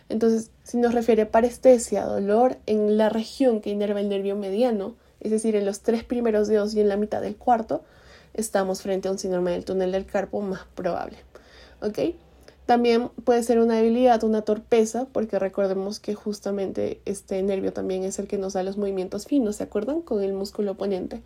Entonces, 0.09 0.51
si 0.63 0.77
nos 0.77 0.93
refiere 0.93 1.23
a 1.23 1.31
parestesia, 1.31 2.05
dolor 2.05 2.57
en 2.65 2.97
la 2.97 3.09
región 3.09 3.61
que 3.61 3.69
inerva 3.69 3.99
el 3.99 4.09
nervio 4.09 4.35
mediano, 4.35 4.95
es 5.19 5.31
decir, 5.31 5.55
en 5.55 5.65
los 5.65 5.81
tres 5.81 6.03
primeros 6.03 6.47
dedos 6.47 6.73
y 6.73 6.81
en 6.81 6.89
la 6.89 6.97
mitad 6.97 7.21
del 7.21 7.37
cuarto, 7.37 7.83
estamos 8.33 8.81
frente 8.81 9.07
a 9.07 9.11
un 9.11 9.19
síndrome 9.19 9.51
del 9.51 9.63
túnel 9.63 9.91
del 9.91 10.05
carpo 10.05 10.41
más 10.41 10.65
probable. 10.75 11.17
¿Ok? 11.81 12.15
También 12.65 13.09
puede 13.25 13.43
ser 13.43 13.59
una 13.59 13.75
debilidad, 13.75 14.23
una 14.23 14.43
torpeza, 14.43 15.05
porque 15.11 15.37
recordemos 15.37 15.99
que 15.99 16.15
justamente 16.15 17.01
este 17.05 17.41
nervio 17.43 17.73
también 17.73 18.03
es 18.03 18.19
el 18.19 18.27
que 18.27 18.37
nos 18.37 18.53
da 18.53 18.63
los 18.63 18.77
movimientos 18.77 19.25
finos, 19.25 19.57
¿se 19.57 19.63
acuerdan? 19.63 20.01
Con 20.01 20.23
el 20.23 20.33
músculo 20.33 20.71
oponente. 20.71 21.21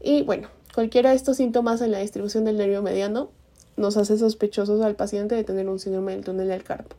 Y 0.00 0.22
bueno, 0.22 0.48
cualquiera 0.74 1.10
de 1.10 1.16
estos 1.16 1.36
síntomas 1.36 1.80
en 1.80 1.92
la 1.92 1.98
distribución 1.98 2.44
del 2.44 2.56
nervio 2.56 2.82
mediano 2.82 3.30
nos 3.76 3.96
hace 3.96 4.18
sospechosos 4.18 4.80
al 4.80 4.96
paciente 4.96 5.36
de 5.36 5.44
tener 5.44 5.68
un 5.68 5.78
síndrome 5.78 6.12
del 6.12 6.24
túnel 6.24 6.48
del 6.48 6.64
carpo. 6.64 6.96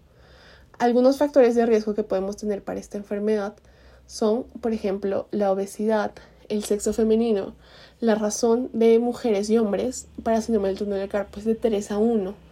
Algunos 0.78 1.18
factores 1.18 1.56
de 1.56 1.66
riesgo 1.66 1.94
que 1.94 2.04
podemos 2.04 2.38
tener 2.38 2.63
para 2.63 2.80
esta 2.80 2.98
enfermedad 2.98 3.54
son, 4.08 4.46
por 4.62 4.72
ejemplo, 4.72 5.28
la 5.32 5.51
obesidad, 5.51 6.12
el 6.48 6.63
sexo 6.63 6.94
femenino. 6.94 7.54
La 8.00 8.16
razón 8.16 8.70
de 8.72 8.98
mujeres 9.00 9.50
y 9.50 9.58
hombres 9.58 10.08
para 10.24 10.42
síndrome 10.42 10.70
del 10.70 10.78
túnel 10.78 11.00
del 11.00 11.10
carpo 11.10 11.39
es 11.39 11.46
de 11.46 11.56
3 11.56 11.92
a 11.92 11.98
1. 11.98 12.49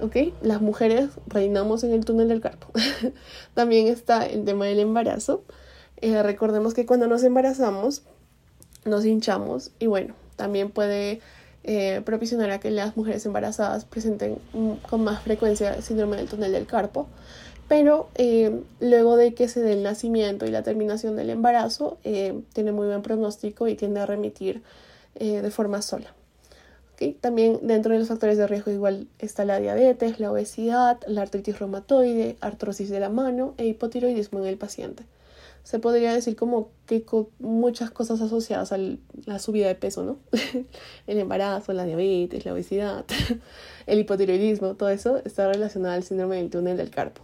¿Ok? 0.00 0.16
Las 0.42 0.60
mujeres 0.60 1.10
reinamos 1.26 1.84
en 1.84 1.92
el 1.92 2.04
túnel 2.04 2.28
del 2.28 2.40
carpo. 2.40 2.68
También 3.54 3.88
está 3.88 4.26
el 4.26 4.44
tema 4.44 4.66
del 4.66 4.80
embarazo. 4.80 5.44
Eh, 6.02 6.22
recordemos 6.22 6.74
que 6.74 6.86
cuando 6.86 7.06
nos 7.06 7.22
embarazamos, 7.22 8.02
nos 8.84 9.04
hinchamos 9.04 9.70
y 9.78 9.86
bueno, 9.86 10.14
también 10.34 10.70
puede 10.70 11.20
eh, 11.62 12.02
a 12.04 12.58
que 12.58 12.70
las 12.72 12.96
mujeres 12.96 13.24
embarazadas 13.24 13.84
presenten 13.84 14.38
con 14.90 15.04
más 15.04 15.22
frecuencia 15.22 15.74
el 15.74 15.82
síndrome 15.84 16.16
del 16.16 16.28
túnel 16.28 16.50
del 16.50 16.66
carpo. 16.66 17.06
Pero 17.68 18.08
eh, 18.16 18.60
luego 18.80 19.16
de 19.16 19.34
que 19.34 19.46
se 19.46 19.60
dé 19.60 19.74
el 19.74 19.84
nacimiento 19.84 20.44
y 20.44 20.50
la 20.50 20.64
terminación 20.64 21.14
del 21.14 21.30
embarazo, 21.30 21.98
tiene 22.02 22.72
muy 22.72 22.88
buen 22.88 23.02
pronóstico 23.02 23.68
y 23.68 23.76
tiende 23.76 24.00
a 24.00 24.06
remitir 24.06 24.62
de 25.14 25.50
forma 25.50 25.80
sola. 25.80 26.12
También 27.10 27.58
dentro 27.62 27.92
de 27.92 27.98
los 27.98 28.08
factores 28.08 28.38
de 28.38 28.46
riesgo 28.46 28.70
igual 28.70 29.08
está 29.18 29.44
la 29.44 29.58
diabetes, 29.58 30.20
la 30.20 30.30
obesidad, 30.30 30.98
la 31.06 31.22
artritis 31.22 31.58
reumatoide, 31.58 32.36
artrosis 32.40 32.90
de 32.90 33.00
la 33.00 33.08
mano 33.08 33.54
e 33.58 33.66
hipotiroidismo 33.66 34.40
en 34.40 34.46
el 34.46 34.58
paciente. 34.58 35.04
Se 35.64 35.78
podría 35.78 36.12
decir 36.12 36.34
como 36.34 36.70
que 36.86 37.04
muchas 37.38 37.90
cosas 37.90 38.20
asociadas 38.20 38.72
a 38.72 38.78
la 38.78 39.38
subida 39.38 39.68
de 39.68 39.76
peso, 39.76 40.02
¿no? 40.02 40.16
el 41.06 41.18
embarazo, 41.18 41.72
la 41.72 41.84
diabetes, 41.84 42.44
la 42.44 42.52
obesidad, 42.52 43.04
el 43.86 44.00
hipotiroidismo, 44.00 44.74
todo 44.74 44.88
eso 44.88 45.18
está 45.24 45.50
relacionado 45.52 45.94
al 45.94 46.02
síndrome 46.02 46.36
del 46.36 46.50
túnel 46.50 46.76
del 46.76 46.90
carpo. 46.90 47.22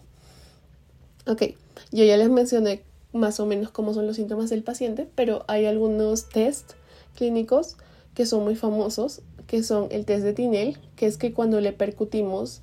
Ok, 1.26 1.42
yo 1.90 2.04
ya 2.04 2.16
les 2.16 2.30
mencioné 2.30 2.82
más 3.12 3.40
o 3.40 3.46
menos 3.46 3.70
cómo 3.70 3.92
son 3.92 4.06
los 4.06 4.16
síntomas 4.16 4.50
del 4.50 4.62
paciente, 4.62 5.08
pero 5.14 5.44
hay 5.48 5.66
algunos 5.66 6.28
test 6.28 6.72
clínicos 7.16 7.76
que 8.14 8.26
son 8.26 8.44
muy 8.44 8.56
famosos 8.56 9.22
que 9.48 9.64
son 9.64 9.88
el 9.90 10.04
test 10.04 10.22
de 10.22 10.34
Tinel, 10.34 10.78
que 10.94 11.06
es 11.06 11.16
que 11.16 11.32
cuando 11.32 11.60
le 11.60 11.72
percutimos 11.72 12.60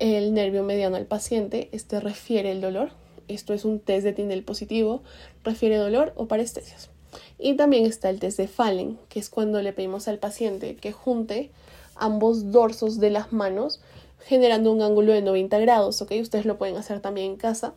el 0.00 0.34
nervio 0.34 0.64
mediano 0.64 0.96
al 0.96 1.06
paciente, 1.06 1.68
este 1.70 2.00
refiere 2.00 2.50
el 2.50 2.60
dolor. 2.60 2.90
Esto 3.28 3.54
es 3.54 3.64
un 3.64 3.78
test 3.78 4.04
de 4.04 4.12
Tinel 4.12 4.42
positivo, 4.42 5.02
refiere 5.44 5.76
dolor 5.76 6.12
o 6.16 6.26
parestesias. 6.26 6.90
Y 7.38 7.54
también 7.54 7.84
está 7.86 8.10
el 8.10 8.18
test 8.18 8.38
de 8.38 8.48
Fallen, 8.48 8.98
que 9.08 9.20
es 9.20 9.28
cuando 9.28 9.62
le 9.62 9.72
pedimos 9.72 10.08
al 10.08 10.18
paciente 10.18 10.76
que 10.76 10.92
junte 10.92 11.50
ambos 11.94 12.50
dorsos 12.50 12.98
de 12.98 13.10
las 13.10 13.32
manos 13.32 13.80
generando 14.18 14.72
un 14.72 14.80
ángulo 14.80 15.12
de 15.12 15.20
90 15.20 15.58
grados, 15.58 16.00
¿ok? 16.00 16.12
Ustedes 16.22 16.46
lo 16.46 16.56
pueden 16.56 16.76
hacer 16.76 17.00
también 17.00 17.32
en 17.32 17.36
casa. 17.36 17.74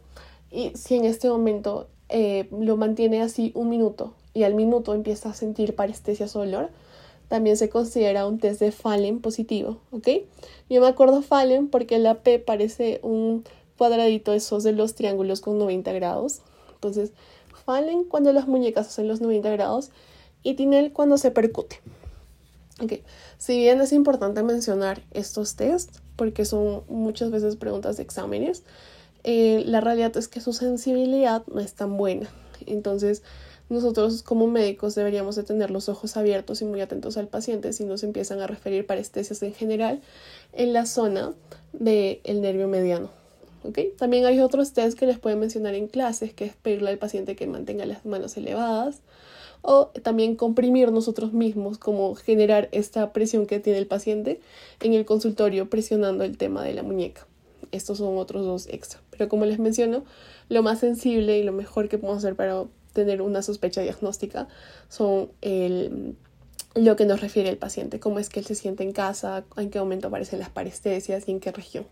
Y 0.50 0.72
si 0.76 0.96
en 0.96 1.04
este 1.04 1.30
momento 1.30 1.88
eh, 2.08 2.48
lo 2.58 2.78
mantiene 2.78 3.22
así 3.22 3.52
un 3.54 3.68
minuto 3.68 4.14
y 4.34 4.44
al 4.44 4.56
minuto 4.56 4.94
empieza 4.94 5.30
a 5.30 5.34
sentir 5.34 5.76
parestesias 5.76 6.36
o 6.38 6.40
dolor, 6.40 6.70
también 7.28 7.58
se 7.58 7.70
considera 7.70 8.26
un 8.26 8.40
test 8.40 8.60
de 8.60 8.72
Fallen 8.72 9.20
positivo, 9.20 9.80
¿ok? 9.92 10.08
Yo 10.70 10.82
me 10.82 10.88
acuerdo 10.88 11.22
Fallen 11.22 11.70
porque 11.70 12.00
la 12.00 12.16
P 12.16 12.40
parece 12.40 13.00
un 13.04 13.44
cuadradito 13.78 14.34
esos 14.34 14.64
de 14.64 14.72
los 14.72 14.96
triángulos 14.96 15.42
con 15.42 15.58
90 15.60 15.92
grados. 15.94 16.42
Entonces, 16.74 17.12
Fallen 17.66 18.06
cuando 18.06 18.32
las 18.34 18.48
muñecas 18.48 18.88
hacen 18.88 19.08
los 19.08 19.22
90 19.22 19.50
grados 19.52 19.92
y 20.44 20.56
Tinel 20.56 20.94
cuando 20.94 21.18
se 21.18 21.32
percute. 21.32 21.82
Ok, 22.82 22.94
si 23.38 23.58
bien 23.58 23.82
es 23.82 23.92
importante 23.92 24.44
mencionar 24.44 25.02
estos 25.12 25.56
tests 25.56 26.02
porque 26.16 26.46
son 26.46 26.84
muchas 26.88 27.32
veces 27.32 27.56
preguntas 27.56 27.98
de 27.98 28.04
exámenes, 28.04 28.64
eh, 29.24 29.64
la 29.66 29.82
realidad 29.82 30.16
es 30.16 30.28
que 30.28 30.40
su 30.42 30.54
sensibilidad 30.54 31.44
no 31.48 31.60
es 31.60 31.74
tan 31.74 31.98
buena. 31.98 32.30
Entonces, 32.66 33.24
nosotros 33.70 34.24
como 34.24 34.48
médicos 34.48 34.96
deberíamos 34.96 35.36
de 35.36 35.44
tener 35.44 35.72
los 35.72 35.90
ojos 35.90 36.16
abiertos 36.18 36.62
y 36.62 36.66
muy 36.66 36.82
atentos 36.82 37.18
al 37.18 37.28
paciente 37.28 37.74
si 37.74 37.84
nos 37.84 38.04
empiezan 38.04 38.40
a 38.40 38.48
referir 38.48 38.86
parestesias 38.86 39.44
en 39.44 39.54
general 39.54 40.02
en 40.54 40.74
la 40.74 40.86
zona 40.86 41.34
del 41.74 42.42
nervio 42.42 42.68
mediano. 42.68 43.10
¿Okay? 43.64 43.92
También 43.98 44.26
hay 44.26 44.40
otros 44.40 44.72
test 44.74 44.98
que 44.98 45.06
les 45.06 45.20
pueden 45.20 45.40
mencionar 45.40 45.76
en 45.76 45.88
clases, 45.88 46.34
que 46.34 46.46
es 46.46 46.56
pedirle 46.56 46.92
al 46.92 46.98
paciente 46.98 47.36
que 47.36 47.48
mantenga 47.48 47.86
las 47.86 48.06
manos 48.06 48.38
elevadas 48.38 49.02
o 49.62 49.88
también 50.04 50.36
comprimir 50.36 50.92
nosotros 50.92 51.34
mismos, 51.34 51.78
como 51.78 52.16
generar 52.16 52.70
esta 52.72 53.12
presión 53.12 53.46
que 53.48 53.60
tiene 53.60 53.80
el 53.80 53.88
paciente 53.88 54.40
en 54.82 54.94
el 54.94 55.06
consultorio 55.06 55.70
presionando 55.70 56.24
el 56.24 56.38
tema 56.38 56.64
de 56.64 56.74
la 56.74 56.84
muñeca. 56.84 57.28
Estos 57.72 57.98
son 57.98 58.18
otros 58.18 58.46
dos 58.46 58.68
extra. 58.68 59.02
Pero 59.10 59.28
como 59.28 59.46
les 59.46 59.60
menciono, 59.60 60.06
lo 60.48 60.64
más 60.64 60.80
sensible 60.80 61.38
y 61.38 61.44
lo 61.44 61.52
mejor 61.52 61.90
que 61.90 61.98
podemos 61.98 62.24
hacer 62.24 62.36
para 62.36 62.64
tener 63.02 63.22
una 63.22 63.42
sospecha 63.42 63.82
diagnóstica 63.82 64.48
son 64.90 65.30
el, 65.42 66.16
lo 66.76 66.96
que 66.96 67.06
nos 67.06 67.22
refiere 67.22 67.50
el 67.50 67.58
paciente, 67.58 68.00
cómo 68.00 68.20
es 68.20 68.30
que 68.30 68.40
él 68.40 68.46
se 68.46 68.56
siente 68.56 68.84
en 68.84 68.92
casa, 68.92 69.44
en 69.56 69.70
qué 69.70 69.80
momento 69.80 70.08
aparecen 70.08 70.40
las 70.40 70.50
parestesias 70.50 71.28
y 71.28 71.32
en 71.32 71.40
qué 71.40 71.52
región. 71.52 71.86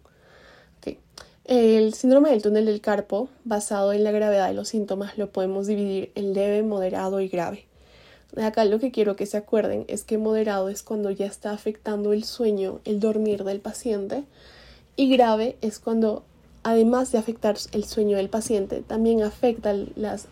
El 1.45 1.93
síndrome 1.93 2.31
del 2.31 2.41
túnel 2.41 2.65
del 2.65 2.81
carpo, 2.81 3.29
basado 3.43 3.93
en 3.93 4.03
la 4.03 4.11
gravedad 4.11 4.47
de 4.47 4.55
los 4.55 4.69
síntomas, 4.69 5.15
lo 5.15 5.29
podemos 5.29 5.67
dividir 5.67 6.11
en 6.15 6.33
leve, 6.33 6.63
moderado 6.63 7.21
y 7.21 7.27
grave. 7.27 7.65
Acá 8.35 8.65
lo 8.65 8.79
que 8.79 8.89
quiero 8.89 9.15
que 9.15 9.27
se 9.27 9.37
acuerden 9.37 9.85
es 9.87 10.03
que 10.03 10.17
moderado 10.17 10.69
es 10.69 10.81
cuando 10.81 11.11
ya 11.11 11.27
está 11.27 11.51
afectando 11.51 12.13
el 12.13 12.23
sueño, 12.23 12.79
el 12.83 12.99
dormir 12.99 13.43
del 13.43 13.59
paciente, 13.59 14.23
y 14.95 15.15
grave 15.15 15.55
es 15.61 15.77
cuando, 15.77 16.23
además 16.63 17.11
de 17.11 17.19
afectar 17.19 17.57
el 17.73 17.83
sueño 17.83 18.17
del 18.17 18.29
paciente, 18.29 18.81
también 18.81 19.21
afecta 19.21 19.71
las 19.95 20.25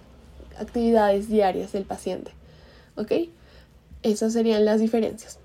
actividades 0.57 1.29
diarias 1.29 1.72
del 1.72 1.83
paciente. 1.83 2.31
¿Ok? 2.95 3.12
Esas 4.01 4.33
serían 4.33 4.65
las 4.65 4.79
diferencias. 4.79 5.39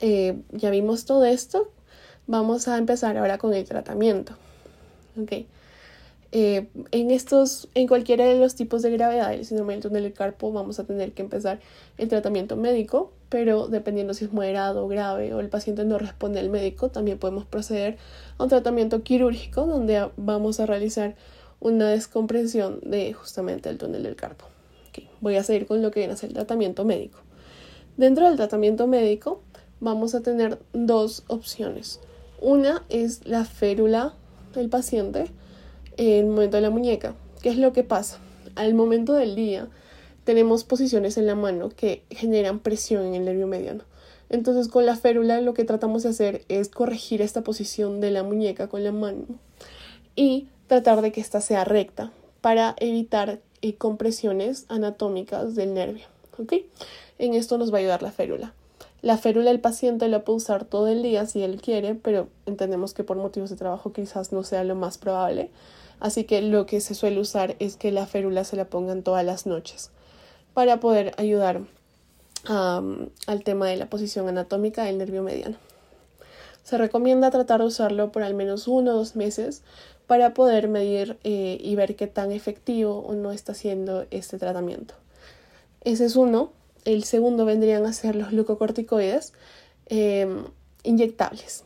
Eh, 0.00 0.38
ya 0.50 0.70
vimos 0.70 1.04
todo 1.04 1.24
esto. 1.24 1.70
Vamos 2.26 2.68
a 2.68 2.78
empezar 2.78 3.16
ahora 3.16 3.38
con 3.38 3.54
el 3.54 3.64
tratamiento. 3.64 4.34
¿Ok? 5.20 5.32
Eh, 6.32 6.66
en 6.90 7.10
estos, 7.12 7.68
en 7.74 7.86
cualquiera 7.86 8.26
de 8.26 8.38
los 8.38 8.56
tipos 8.56 8.82
de 8.82 8.90
gravedad 8.90 9.30
del 9.30 9.46
síndrome 9.46 9.74
del 9.74 9.82
túnel 9.82 10.02
del 10.02 10.12
carpo, 10.12 10.52
vamos 10.52 10.78
a 10.78 10.84
tener 10.84 11.12
que 11.12 11.22
empezar 11.22 11.60
el 11.98 12.08
tratamiento 12.08 12.56
médico, 12.56 13.12
pero 13.28 13.68
dependiendo 13.68 14.12
si 14.12 14.24
es 14.24 14.32
moderado 14.32 14.84
o 14.84 14.88
grave 14.88 15.32
o 15.32 15.40
el 15.40 15.48
paciente 15.48 15.84
no 15.84 15.98
responde 15.98 16.40
al 16.40 16.50
médico, 16.50 16.90
también 16.90 17.18
podemos 17.18 17.44
proceder 17.44 17.96
a 18.38 18.42
un 18.42 18.48
tratamiento 18.48 19.02
quirúrgico 19.02 19.66
donde 19.66 20.10
vamos 20.16 20.58
a 20.58 20.66
realizar 20.66 21.14
una 21.60 21.90
descompresión 21.90 22.80
de 22.82 23.12
justamente 23.12 23.68
el 23.68 23.78
túnel 23.78 24.02
del 24.02 24.16
carpo. 24.16 24.46
Voy 25.20 25.36
a 25.36 25.42
seguir 25.42 25.66
con 25.66 25.82
lo 25.82 25.90
que 25.90 26.00
viene 26.00 26.14
a 26.14 26.16
ser 26.16 26.30
el 26.30 26.34
tratamiento 26.34 26.84
médico. 26.84 27.18
Dentro 27.96 28.26
del 28.26 28.36
tratamiento 28.36 28.86
médico 28.86 29.40
vamos 29.80 30.14
a 30.14 30.20
tener 30.20 30.58
dos 30.72 31.24
opciones. 31.28 32.00
Una 32.40 32.84
es 32.88 33.26
la 33.26 33.44
férula 33.44 34.14
del 34.54 34.68
paciente 34.68 35.26
en 35.96 36.24
el 36.24 36.26
momento 36.26 36.56
de 36.56 36.62
la 36.62 36.70
muñeca. 36.70 37.14
¿Qué 37.42 37.48
es 37.48 37.56
lo 37.56 37.72
que 37.72 37.82
pasa? 37.82 38.18
Al 38.54 38.74
momento 38.74 39.14
del 39.14 39.34
día 39.34 39.68
tenemos 40.24 40.64
posiciones 40.64 41.16
en 41.16 41.26
la 41.26 41.34
mano 41.34 41.70
que 41.70 42.02
generan 42.10 42.58
presión 42.58 43.04
en 43.06 43.14
el 43.14 43.24
nervio 43.24 43.46
mediano. 43.46 43.84
Entonces 44.28 44.68
con 44.68 44.84
la 44.84 44.96
férula 44.96 45.40
lo 45.40 45.54
que 45.54 45.64
tratamos 45.64 46.02
de 46.02 46.10
hacer 46.10 46.44
es 46.48 46.68
corregir 46.68 47.22
esta 47.22 47.42
posición 47.42 48.00
de 48.00 48.10
la 48.10 48.22
muñeca 48.22 48.68
con 48.68 48.82
la 48.82 48.92
mano 48.92 49.24
y 50.16 50.48
tratar 50.66 51.02
de 51.02 51.12
que 51.12 51.20
ésta 51.20 51.40
sea 51.40 51.64
recta 51.64 52.12
para 52.40 52.74
evitar 52.78 53.40
eh, 53.62 53.74
compresiones 53.76 54.66
anatómicas 54.68 55.54
del 55.54 55.74
nervio. 55.74 56.06
En 57.18 57.34
esto 57.34 57.56
nos 57.56 57.72
va 57.72 57.78
a 57.78 57.80
ayudar 57.80 58.02
la 58.02 58.12
férula. 58.12 58.52
La 59.02 59.16
férula 59.18 59.50
el 59.50 59.60
paciente 59.60 60.08
la 60.08 60.24
puede 60.24 60.38
usar 60.38 60.64
todo 60.64 60.88
el 60.88 61.02
día 61.02 61.26
si 61.26 61.42
él 61.42 61.60
quiere, 61.60 61.94
pero 61.94 62.28
entendemos 62.44 62.92
que 62.92 63.04
por 63.04 63.16
motivos 63.16 63.50
de 63.50 63.56
trabajo 63.56 63.92
quizás 63.92 64.32
no 64.32 64.42
sea 64.42 64.64
lo 64.64 64.74
más 64.74 64.98
probable. 64.98 65.50
Así 66.00 66.24
que 66.24 66.42
lo 66.42 66.66
que 66.66 66.80
se 66.80 66.94
suele 66.94 67.20
usar 67.20 67.56
es 67.58 67.76
que 67.76 67.92
la 67.92 68.06
férula 68.06 68.44
se 68.44 68.56
la 68.56 68.66
pongan 68.66 69.02
todas 69.02 69.24
las 69.24 69.46
noches 69.46 69.90
para 70.52 70.80
poder 70.80 71.14
ayudar 71.16 71.62
al 72.48 73.42
tema 73.44 73.66
de 73.66 73.76
la 73.76 73.90
posición 73.90 74.28
anatómica 74.28 74.84
del 74.84 74.98
nervio 74.98 75.22
mediano. 75.22 75.56
Se 76.62 76.78
recomienda 76.78 77.30
tratar 77.30 77.60
de 77.60 77.66
usarlo 77.66 78.12
por 78.12 78.22
al 78.22 78.34
menos 78.34 78.68
uno 78.68 78.92
o 78.92 78.94
dos 78.94 79.16
meses 79.16 79.62
para 80.06 80.34
poder 80.34 80.68
medir 80.68 81.18
eh, 81.24 81.58
y 81.60 81.74
ver 81.74 81.96
qué 81.96 82.06
tan 82.06 82.30
efectivo 82.32 82.98
o 82.98 83.14
no 83.14 83.32
está 83.32 83.54
siendo 83.54 84.06
este 84.10 84.38
tratamiento. 84.38 84.94
Ese 85.82 86.04
es 86.04 86.16
uno. 86.16 86.52
El 86.84 87.04
segundo 87.04 87.44
vendrían 87.44 87.84
a 87.86 87.92
ser 87.92 88.14
los 88.14 88.30
glucocorticoides 88.30 89.32
em, 89.86 90.44
inyectables. 90.84 91.64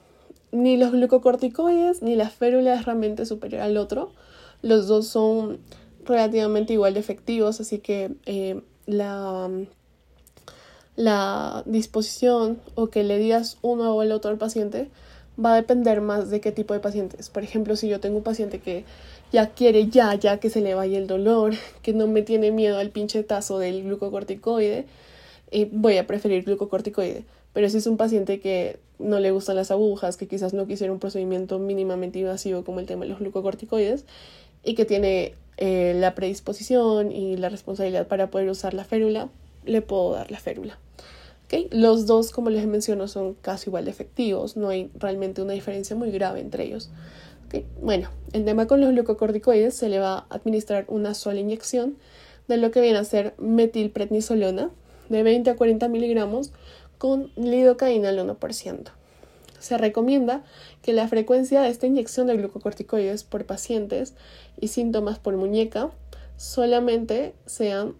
Ni 0.52 0.76
los 0.76 0.92
glucocorticoides 0.92 2.02
ni 2.02 2.16
la 2.16 2.30
férula 2.30 2.74
es 2.74 2.86
realmente 2.86 3.26
superior 3.26 3.62
al 3.62 3.76
otro. 3.76 4.12
Los 4.62 4.88
dos 4.88 5.06
son 5.06 5.58
relativamente 6.04 6.72
igual 6.72 6.94
de 6.94 7.00
efectivos, 7.00 7.60
así 7.60 7.78
que 7.78 8.16
em, 8.24 8.62
la, 8.86 9.50
la 10.96 11.62
disposición 11.66 12.60
o 12.74 12.88
que 12.88 13.04
le 13.04 13.18
digas 13.18 13.58
uno 13.60 13.94
o 13.94 14.02
el 14.02 14.12
otro 14.12 14.30
al 14.30 14.38
paciente 14.38 14.90
va 15.42 15.52
a 15.52 15.56
depender 15.56 16.00
más 16.00 16.30
de 16.30 16.40
qué 16.40 16.52
tipo 16.52 16.74
de 16.74 16.80
pacientes. 16.80 17.30
Por 17.30 17.42
ejemplo, 17.42 17.76
si 17.76 17.88
yo 17.88 18.00
tengo 18.00 18.18
un 18.18 18.22
paciente 18.22 18.58
que 18.58 18.84
ya 19.32 19.50
quiere 19.50 19.88
ya, 19.88 20.14
ya 20.14 20.38
que 20.38 20.50
se 20.50 20.60
le 20.60 20.74
vaya 20.74 20.98
el 20.98 21.06
dolor, 21.06 21.54
que 21.82 21.92
no 21.92 22.06
me 22.06 22.22
tiene 22.22 22.50
miedo 22.50 22.78
al 22.78 22.90
pinchetazo 22.90 23.58
del 23.58 23.84
glucocorticoide, 23.84 24.86
eh, 25.50 25.68
voy 25.72 25.96
a 25.96 26.06
preferir 26.06 26.44
glucocorticoide. 26.44 27.24
Pero 27.52 27.68
si 27.68 27.78
es 27.78 27.86
un 27.86 27.96
paciente 27.96 28.40
que 28.40 28.78
no 28.98 29.18
le 29.18 29.32
gustan 29.32 29.56
las 29.56 29.70
agujas, 29.70 30.16
que 30.16 30.28
quizás 30.28 30.54
no 30.54 30.66
quisiera 30.66 30.92
un 30.92 31.00
procedimiento 31.00 31.58
mínimamente 31.58 32.20
invasivo 32.20 32.64
como 32.64 32.80
el 32.80 32.86
tema 32.86 33.04
de 33.04 33.10
los 33.10 33.18
glucocorticoides 33.18 34.04
y 34.62 34.74
que 34.74 34.84
tiene 34.84 35.34
eh, 35.56 35.94
la 35.96 36.14
predisposición 36.14 37.10
y 37.10 37.36
la 37.36 37.48
responsabilidad 37.48 38.06
para 38.06 38.30
poder 38.30 38.48
usar 38.48 38.74
la 38.74 38.84
férula, 38.84 39.28
le 39.64 39.82
puedo 39.82 40.12
dar 40.12 40.30
la 40.30 40.38
férula. 40.38 40.78
Los 41.70 42.06
dos, 42.06 42.30
como 42.30 42.50
les 42.50 42.66
menciono, 42.66 43.08
son 43.08 43.34
casi 43.34 43.70
igual 43.70 43.84
de 43.84 43.90
efectivos, 43.90 44.56
no 44.56 44.68
hay 44.68 44.90
realmente 44.94 45.42
una 45.42 45.52
diferencia 45.52 45.96
muy 45.96 46.10
grave 46.10 46.40
entre 46.40 46.64
ellos. 46.64 46.90
Bueno, 47.82 48.08
el 48.32 48.44
tema 48.44 48.66
con 48.66 48.80
los 48.80 48.90
glucocorticoides 48.90 49.74
se 49.74 49.88
le 49.88 49.98
va 49.98 50.18
a 50.18 50.26
administrar 50.30 50.84
una 50.88 51.14
sola 51.14 51.40
inyección 51.40 51.96
de 52.46 52.56
lo 52.56 52.70
que 52.70 52.80
viene 52.80 52.98
a 52.98 53.04
ser 53.04 53.34
metilprednisolona 53.38 54.70
de 55.08 55.22
20 55.24 55.50
a 55.50 55.56
40 55.56 55.88
miligramos 55.88 56.52
con 56.98 57.32
lidocaína 57.36 58.10
al 58.10 58.18
1%. 58.18 58.92
Se 59.58 59.76
recomienda 59.76 60.44
que 60.82 60.92
la 60.92 61.08
frecuencia 61.08 61.60
de 61.62 61.68
esta 61.68 61.86
inyección 61.86 62.28
de 62.28 62.36
glucocorticoides 62.36 63.24
por 63.24 63.44
pacientes 63.44 64.14
y 64.60 64.68
síntomas 64.68 65.18
por 65.18 65.36
muñeca 65.36 65.90
solamente 66.36 67.34
sean 67.46 67.94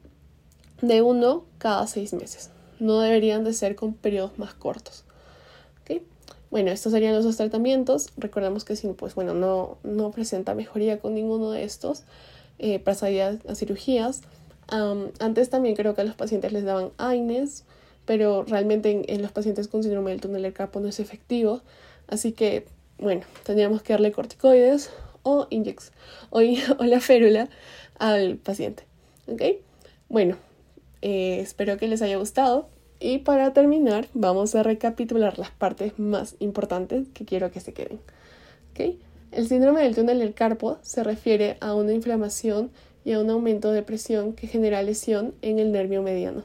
de 0.80 1.02
uno 1.02 1.45
cada 1.59 1.87
seis 1.87 2.12
meses. 2.12 2.50
No 2.80 3.00
deberían 3.00 3.44
de 3.44 3.52
ser 3.52 3.76
con 3.76 3.94
periodos 3.94 4.38
más 4.38 4.54
cortos. 4.54 5.04
Bueno, 6.50 6.72
estos 6.72 6.92
serían 6.92 7.14
los 7.14 7.25
dos 7.25 7.37
tratamientos. 7.37 8.08
Recordemos 8.16 8.64
que 8.64 8.75
si 8.75 8.88
pues, 8.88 9.14
bueno, 9.14 9.34
no, 9.34 9.78
no 9.84 10.10
presenta 10.10 10.54
mejoría 10.54 10.99
con 10.99 11.14
ninguno 11.14 11.52
de 11.52 11.62
estos, 11.62 12.02
eh, 12.58 12.80
pasaría 12.80 13.38
a 13.49 13.54
cirugías. 13.54 14.22
antes 15.20 15.50
también 15.50 15.76
creo 15.76 15.94
que 15.94 16.00
a 16.00 16.04
los 16.04 16.14
pacientes 16.14 16.52
les 16.52 16.64
daban 16.64 16.90
AINES, 16.99 17.64
pero 18.04 18.44
realmente 18.44 19.04
en, 19.06 19.22
los 19.22 19.32
pacientes 19.32 19.68
con 19.68 19.82
síndrome 19.82 20.10
del 20.10 20.20
túnel 20.20 20.42
del 20.42 20.52
carpo 20.52 20.80
no 20.80 20.88
es 20.88 20.99
efectivo. 20.99 21.62
Así 22.08 22.32
que, 22.32 22.66
bueno, 22.99 23.22
tendríamos 23.44 23.82
que 23.82 23.92
darle 23.92 24.10
corticoides 24.10 24.90
o 25.22 25.46
injex 25.50 25.92
o, 26.30 26.40
o 26.78 26.84
la 26.84 27.00
férula 27.00 27.49
al 27.99 28.37
paciente. 28.37 28.84
¿Ok? 29.28 29.42
Bueno, 30.08 30.37
eh, 31.02 31.40
espero 31.40 31.76
que 31.76 31.88
les 31.88 32.02
haya 32.02 32.16
gustado. 32.16 32.69
Y 32.99 33.19
para 33.19 33.52
terminar, 33.52 34.09
vamos 34.12 34.54
a 34.54 34.62
recapitular 34.62 35.38
las 35.38 35.50
partes 35.50 35.99
más 35.99 36.37
importantes 36.38 37.09
que 37.14 37.25
quiero 37.25 37.50
que 37.50 37.61
se 37.61 37.73
queden. 37.73 38.00
¿Ok? 38.73 38.97
El 39.33 39.49
síndrome 39.49 39.83
del 39.83 39.95
túnel 39.95 40.19
del 40.19 40.35
carpo 40.35 40.78
se 40.83 41.02
refiere 41.04 41.57
a 41.61 41.75
una 41.75 41.92
inflamación 41.92 42.71
y 43.04 43.12
a 43.12 43.21
un 43.21 43.30
aumento 43.30 43.73
de 43.73 43.83
presión 43.83 44.35
que 44.35 44.47
genera 44.47 44.83
lesión 44.83 45.35
en 45.40 45.59
el 45.59 45.73
nervio 45.73 46.02
mediano 46.02 46.45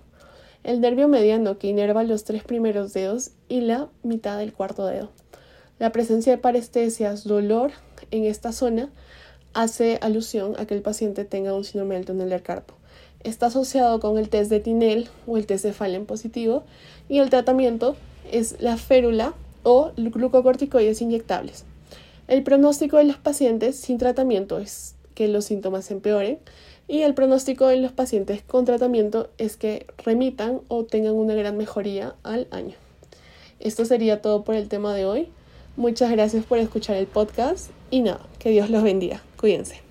el 0.66 0.82
nervio 0.82 1.08
mediano 1.08 1.60
que 1.60 1.68
inerva 1.68 2.04
los 2.04 2.24
tres 2.24 2.44
primeros 2.44 2.92
dedos 2.92 3.32
y 3.48 3.62
la 3.62 3.88
mitad 4.02 4.40
del 4.40 4.52
cuarto 4.52 4.88
dedo. 4.88 5.12
La 5.78 5.92
presencia 5.92 6.32
de 6.32 6.40
parestesias, 6.40 7.24
dolor 7.24 7.72
en 8.10 8.26
esta 8.26 8.52
zona, 8.52 8.90
hace 9.54 10.00
alusión 10.02 10.56
a 10.58 10.66
que 10.66 10.74
el 10.74 10.82
paciente 10.82 11.24
tenga 11.24 11.54
un 11.54 11.64
síndrome 11.64 11.96
del 11.96 12.06
túnel 12.06 12.30
del 12.30 12.42
carpo. 12.42 12.74
Está 13.26 13.48
asociado 13.48 14.00
con 14.00 14.20
el 14.20 14.30
test 14.30 14.52
de 14.52 14.60
Tinel 14.60 15.10
o 15.26 15.38
el 15.38 15.48
test 15.48 15.66
de 15.66 15.74
Fallen 15.74 16.06
positivo 16.06 16.64
y 17.10 17.18
el 17.18 17.32
tratamiento 17.32 17.96
es 18.32 18.56
la 18.62 18.78
férula 18.78 19.34
o 19.64 19.92
glucocorticoides 19.98 21.02
inyectables. 21.02 21.66
El 22.28 22.44
pronóstico 22.44 22.98
de 22.98 23.06
los 23.06 23.18
pacientes 23.18 23.78
sin 23.78 23.98
tratamiento 23.98 24.60
es 24.60 24.94
que 25.16 25.28
los 25.28 25.46
síntomas 25.46 25.90
empeoren 25.90 26.38
y 26.88 27.02
el 27.02 27.16
pronóstico 27.16 27.72
en 27.72 27.82
los 27.82 27.92
pacientes 27.92 28.44
con 28.44 28.64
tratamiento 28.64 29.28
es 29.40 29.58
que 29.58 29.88
remitan 30.06 30.62
o 30.68 30.84
tengan 30.84 31.14
una 31.14 31.34
gran 31.34 31.58
mejoría 31.58 32.14
al 32.22 32.46
año. 32.52 32.76
Esto 33.60 33.86
sería 33.86 34.22
todo 34.22 34.44
por 34.44 34.54
el 34.54 34.68
tema 34.68 34.94
de 34.94 35.06
hoy. 35.06 35.30
Muchas 35.78 36.12
gracias 36.12 36.46
por 36.46 36.60
escuchar 36.60 36.96
el 36.96 37.08
podcast 37.08 37.72
y 37.90 38.02
nada, 38.02 38.22
que 38.38 38.52
Dios 38.52 38.70
los 38.70 38.84
bendiga. 38.84 39.24
Cuídense. 39.36 39.85